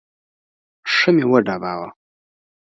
ښه 0.93 1.09
مې 1.15 1.25
وډباوه. 1.29 1.89